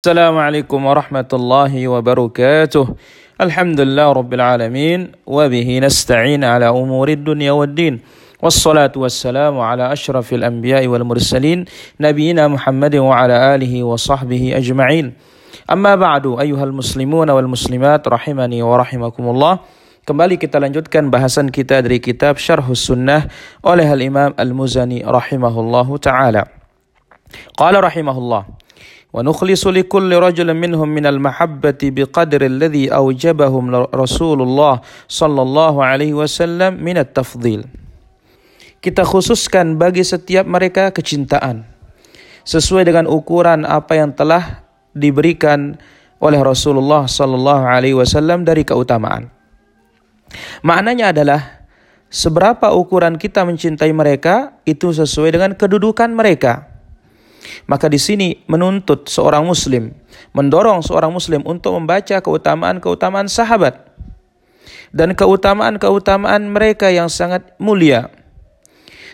السلام 0.00 0.32
عليكم 0.32 0.80
ورحمة 0.80 1.28
الله 1.28 1.72
وبركاته. 1.76 2.84
الحمد 3.36 3.80
لله 3.84 4.06
رب 4.16 4.32
العالمين 4.32 5.28
وبه 5.28 5.68
نستعين 5.84 6.40
على 6.40 6.72
أمور 6.72 7.20
الدنيا 7.20 7.52
والدين. 7.52 8.00
والصلاة 8.40 8.96
والسلام 8.96 9.60
على 9.60 9.92
أشرف 9.92 10.32
الأنبياء 10.32 10.88
والمرسلين 10.88 11.68
نبينا 12.00 12.48
محمد 12.48 12.96
وعلى 12.96 13.36
آله 13.54 13.74
وصحبه 13.84 14.56
أجمعين. 14.56 15.12
أما 15.68 15.92
بعد 16.00 16.24
أيها 16.48 16.64
المسلمون 16.64 17.28
والمسلمات 17.30 18.08
رحمني 18.08 18.58
ورحمكم 18.64 19.24
الله. 19.28 19.52
Kembali 20.08 20.40
kita 20.40 20.56
lanjutkan 20.64 21.12
bahasan 21.12 21.52
kita 21.52 21.84
dari 21.84 22.00
kitab 22.00 22.40
Syarhus 22.40 22.88
Sunnah 22.88 23.28
oleh 23.60 23.84
Al-Imam 23.84 24.32
Al-Muzani 24.32 25.04
rahimahullahu 25.04 26.00
taala. 26.00 26.48
Qala 27.52 27.84
rahimahullah 27.84 28.59
ونخلص 29.15 29.63
لكل 29.67 30.11
رجل 30.11 30.49
منهم 30.53 30.89
من 30.91 31.05
المحبة 31.07 31.81
بقدر 31.83 32.41
الذي 32.45 32.91
أوجبهم 32.91 33.63
رسول 33.95 34.39
الله 34.41 34.73
صلى 35.07 35.41
الله 35.41 35.73
عليه 35.85 36.11
وسلم 36.13 36.83
من 36.83 36.97
التفضيل 36.99 37.61
kita 38.85 39.01
khususkan 39.01 39.81
bagi 39.81 40.05
setiap 40.05 40.45
mereka 40.45 40.93
kecintaan 40.93 41.65
sesuai 42.45 42.85
dengan 42.85 43.09
ukuran 43.09 43.65
apa 43.65 43.97
yang 43.97 44.13
telah 44.13 44.61
diberikan 44.93 45.73
oleh 46.21 46.37
Rasulullah 46.37 47.09
sallallahu 47.09 47.65
alaihi 47.65 47.97
wasallam 47.97 48.45
dari 48.45 48.61
keutamaan. 48.61 49.33
Maknanya 50.61 51.17
adalah 51.17 51.65
seberapa 52.13 52.71
ukuran 52.77 53.17
kita 53.17 53.41
mencintai 53.41 53.89
mereka 53.89 54.61
itu 54.69 54.93
sesuai 54.93 55.33
dengan 55.33 55.51
kedudukan 55.57 56.13
mereka. 56.13 56.68
Maka 57.68 57.92
di 57.92 58.00
sini 58.00 58.40
menuntut 58.48 59.08
seorang 59.08 59.44
muslim, 59.44 59.92
mendorong 60.32 60.80
seorang 60.80 61.12
muslim 61.12 61.44
untuk 61.44 61.76
membaca 61.76 62.20
keutamaan-keutamaan 62.20 63.28
sahabat 63.28 63.90
dan 64.90 65.14
keutamaan-keutamaan 65.14 66.50
mereka 66.50 66.90
yang 66.90 67.06
sangat 67.06 67.54
mulia 67.62 68.10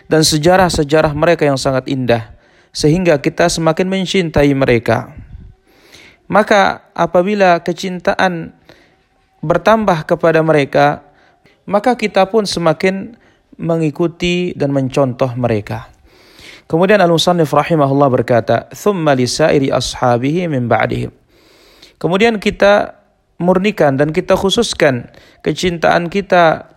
dan 0.07 0.23
sejarah-sejarah 0.23 1.13
mereka 1.13 1.45
yang 1.45 1.59
sangat 1.59 1.85
indah 1.91 2.33
sehingga 2.71 3.19
kita 3.21 3.49
semakin 3.49 3.87
mencintai 3.89 4.51
mereka. 4.53 5.13
Maka 6.27 6.91
apabila 6.91 7.63
kecintaan 7.63 8.51
bertambah 9.39 10.03
kepada 10.03 10.43
mereka, 10.43 11.07
maka 11.63 11.95
kita 11.95 12.27
pun 12.27 12.43
semakin 12.43 13.15
mengikuti 13.55 14.51
dan 14.53 14.75
mencontoh 14.75 15.31
mereka. 15.39 15.89
Kemudian 16.67 16.99
Al-Musannif 16.99 17.51
rahimahullah 17.55 18.11
berkata, 18.11 18.67
"Thumma 18.75 19.15
lisairi 19.15 19.71
ashabihi 19.71 20.51
min 20.51 20.67
ba'dihim." 20.67 21.15
Kemudian 21.95 22.37
kita 22.43 22.99
murnikan 23.39 23.95
dan 23.95 24.11
kita 24.11 24.35
khususkan 24.35 25.07
kecintaan 25.41 26.11
kita 26.11 26.67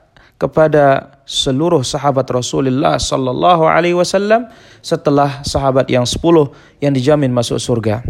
kepada 0.41 1.19
seluruh 1.28 1.84
sahabat 1.84 2.24
Rasulullah 2.32 2.97
sallallahu 2.97 3.69
alaihi 3.69 3.92
wasallam 3.92 4.48
setelah 4.80 5.44
sahabat 5.44 5.91
yang 5.92 6.08
sepuluh 6.08 6.48
yang 6.80 6.97
dijamin 6.97 7.28
masuk 7.28 7.60
surga. 7.60 8.00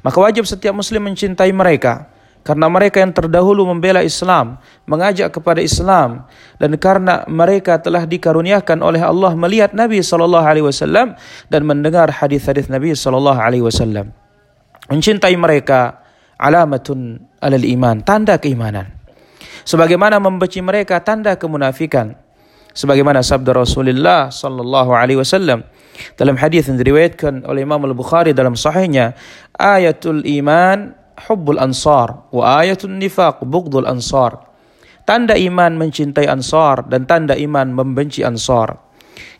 Maka 0.00 0.18
wajib 0.22 0.48
setiap 0.48 0.72
muslim 0.72 1.04
mencintai 1.04 1.52
mereka 1.52 2.08
karena 2.46 2.66
mereka 2.72 3.02
yang 3.04 3.12
terdahulu 3.12 3.68
membela 3.68 4.00
Islam, 4.00 4.56
mengajak 4.88 5.34
kepada 5.34 5.60
Islam 5.60 6.24
dan 6.56 6.72
karena 6.80 7.22
mereka 7.28 7.76
telah 7.76 8.08
dikaruniakan 8.08 8.80
oleh 8.80 9.02
Allah 9.04 9.36
melihat 9.36 9.76
Nabi 9.76 10.00
sallallahu 10.00 10.44
alaihi 10.44 10.66
wasallam 10.66 11.14
dan 11.52 11.60
mendengar 11.68 12.08
hadis-hadis 12.08 12.72
Nabi 12.72 12.96
sallallahu 12.96 13.36
alaihi 13.36 13.64
wasallam. 13.64 14.16
Mencintai 14.88 15.36
mereka 15.36 16.00
alamatun 16.40 17.20
alal 17.44 17.66
iman, 17.66 18.00
tanda 18.00 18.40
keimanan. 18.40 18.96
Sebagaimana 19.68 20.16
membenci 20.16 20.64
mereka 20.64 21.04
tanda 21.04 21.36
kemunafikan. 21.36 22.16
Sebagaimana 22.72 23.20
sabda 23.26 23.58
Rasulullah 23.58 24.30
sallallahu 24.30 24.94
alaihi 24.94 25.18
wasallam 25.18 25.66
dalam 26.14 26.38
hadis 26.38 26.70
yang 26.70 26.78
diriwayatkan 26.78 27.42
oleh 27.42 27.66
Imam 27.66 27.82
Al-Bukhari 27.82 28.30
dalam 28.30 28.54
sahihnya, 28.54 29.18
ayatul 29.58 30.22
iman 30.22 30.94
hubbul 31.26 31.58
ansar 31.58 32.30
wa 32.30 32.62
ayatun 32.62 33.00
nifaq 33.00 33.42
bughdul 33.42 33.88
ansar. 33.88 34.46
Tanda 35.08 35.34
iman 35.34 35.80
mencintai 35.80 36.28
ansar 36.28 36.84
dan 36.84 37.08
tanda 37.08 37.32
iman 37.32 37.72
membenci 37.72 38.20
ansar. 38.20 38.76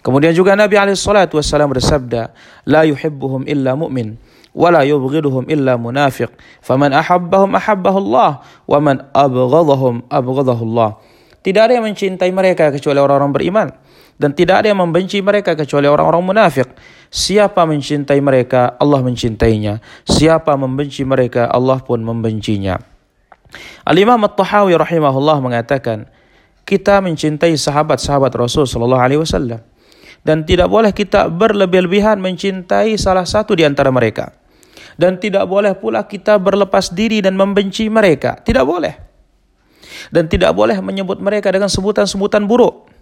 Kemudian 0.01 0.33
juga 0.33 0.57
Nabi 0.57 0.81
alaihi 0.81 0.97
bersabda, 0.97 2.33
la 2.65 2.89
yuhibbuhum 2.89 3.45
illa 3.45 3.77
mu'min 3.77 4.17
wa 4.57 4.73
la 4.73 4.83
yubghiduhum 4.89 5.45
illa 5.53 5.77
munafiq. 5.77 6.33
Faman 6.65 6.97
ahabbahum 6.97 7.53
ahabbahu 7.53 7.99
Allah 8.09 8.41
wa 8.65 8.79
man 8.81 9.05
abghadahum 9.13 10.09
abghadahu 10.09 10.63
Allah. 10.73 10.91
Tidak 11.45 11.61
ada 11.61 11.77
yang 11.77 11.85
mencintai 11.85 12.33
mereka 12.33 12.73
kecuali 12.73 12.99
orang-orang 12.99 13.33
beriman 13.37 13.69
dan 14.19 14.35
tidak 14.35 14.67
ada 14.67 14.75
yang 14.75 14.83
membenci 14.83 15.23
mereka 15.23 15.55
kecuali 15.55 15.87
orang-orang 15.87 16.23
munafik. 16.35 16.69
Siapa 17.09 17.65
mencintai 17.65 18.19
mereka, 18.19 18.75
Allah 18.77 19.01
mencintainya. 19.01 19.79
Siapa 20.05 20.59
membenci 20.59 21.07
mereka, 21.07 21.47
Allah 21.47 21.79
pun 21.81 22.03
membencinya. 22.03 22.77
Al-Imam 23.87 24.21
At-Tahawi 24.27 24.77
rahimahullah 24.77 25.39
mengatakan, 25.41 26.11
kita 26.69 27.01
mencintai 27.01 27.57
sahabat-sahabat 27.57 28.29
Rasul 28.37 28.69
sallallahu 28.69 29.01
alaihi 29.01 29.23
wasallam 29.25 29.65
dan 30.21 30.45
tidak 30.45 30.69
boleh 30.69 30.93
kita 30.93 31.33
berlebih-lebihan 31.33 32.21
mencintai 32.21 32.93
salah 33.01 33.25
satu 33.25 33.57
di 33.57 33.65
antara 33.65 33.89
mereka. 33.89 34.37
Dan 34.99 35.17
tidak 35.23 35.47
boleh 35.47 35.79
pula 35.79 36.05
kita 36.11 36.43
berlepas 36.43 36.91
diri 36.91 37.23
dan 37.23 37.39
membenci 37.39 37.87
mereka. 37.87 38.35
Tidak 38.43 38.67
boleh. 38.67 38.99
Dan 40.11 40.27
tidak 40.27 40.53
boleh 40.59 40.75
menyebut 40.83 41.23
mereka 41.23 41.55
dengan 41.55 41.71
sebutan-sebutan 41.71 42.51
buruk 42.51 42.98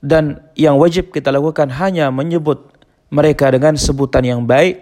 dan 0.00 0.40
yang 0.56 0.80
wajib 0.80 1.12
kita 1.12 1.28
lakukan 1.28 1.68
hanya 1.76 2.08
menyebut 2.08 2.72
mereka 3.12 3.52
dengan 3.52 3.76
sebutan 3.76 4.24
yang 4.24 4.42
baik. 4.48 4.80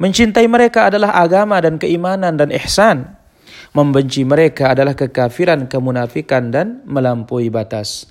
Mencintai 0.00 0.48
mereka 0.50 0.90
adalah 0.90 1.14
agama 1.14 1.60
dan 1.62 1.78
keimanan 1.78 2.34
dan 2.34 2.50
ihsan. 2.56 3.14
Membenci 3.70 4.26
mereka 4.26 4.74
adalah 4.74 4.98
kekafiran, 4.98 5.70
kemunafikan 5.70 6.50
dan 6.50 6.82
melampaui 6.88 7.52
batas. 7.52 8.10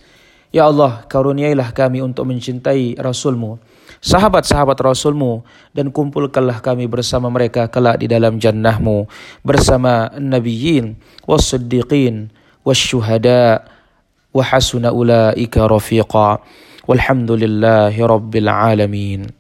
Ya 0.50 0.66
Allah, 0.66 1.04
karuniailah 1.06 1.76
kami 1.78 2.02
untuk 2.02 2.26
mencintai 2.26 2.98
Rasulmu, 2.98 3.62
sahabat-sahabat 4.02 4.82
Rasulmu, 4.82 5.46
dan 5.76 5.94
kumpulkanlah 5.94 6.64
kami 6.64 6.90
bersama 6.90 7.30
mereka 7.30 7.70
kelak 7.70 8.02
di 8.02 8.10
dalam 8.10 8.42
jannahmu, 8.42 9.06
bersama 9.46 10.10
nabiyyin, 10.18 10.98
was-siddiqin, 11.30 12.34
وحسن 14.34 14.86
أولئك 14.86 15.58
رفيقا 15.58 16.40
والحمد 16.88 17.32
لله 17.32 18.06
رب 18.06 18.36
العالمين. 18.36 19.39